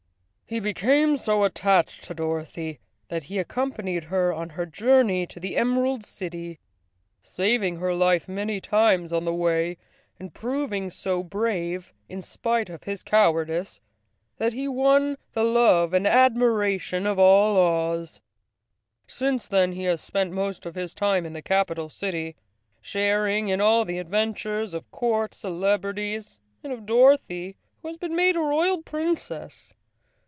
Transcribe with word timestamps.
He 0.47 0.59
became 0.59 1.15
so 1.15 1.43
at¬ 1.47 1.51
tached 1.53 2.03
to 2.03 2.13
Dorothy 2.13 2.81
that 3.07 3.23
he 3.23 3.37
accompanied 3.39 4.03
her 4.03 4.33
on 4.33 4.49
her 4.49 4.65
journey 4.65 5.25
to 5.27 5.39
the 5.39 5.55
Emerald 5.55 6.03
City, 6.03 6.59
saving 7.21 7.77
her 7.77 7.93
life 7.95 8.27
many 8.27 8.59
times 8.59 9.13
on 9.13 9.23
the 9.23 9.33
way, 9.33 9.77
and 10.19 10.33
proving 10.33 10.89
so 10.89 11.23
brave, 11.23 11.93
in 12.09 12.21
spite 12.21 12.69
of 12.69 12.83
his 12.83 13.01
cowardice, 13.01 13.79
that 14.39 14.51
he 14.51 14.67
won 14.67 15.15
the 15.31 15.45
love 15.45 15.93
and 15.93 16.05
admiration 16.05 17.07
of 17.07 17.17
all 17.17 17.55
Oz. 17.55 18.19
Since 19.07 19.47
then 19.47 19.71
he 19.71 19.83
has 19.83 20.01
spent 20.01 20.33
most 20.33 20.65
of 20.65 20.75
his 20.75 20.93
time 20.93 21.25
in 21.25 21.31
the 21.31 21.41
capital 21.41 21.87
city, 21.87 22.35
sharing 22.81 23.47
in 23.47 23.61
all 23.61 23.85
the 23.85 23.99
adventures 23.99 24.73
of 24.73 24.91
court 24.91 25.33
celebrities, 25.33 26.39
and 26.61 26.73
of 26.73 26.85
Dorothy, 26.85 27.55
who 27.81 27.87
has 27.87 27.95
been 27.95 28.17
made 28.17 28.35
a 28.35 28.39
Royal 28.41 28.81
Princess. 28.83 29.75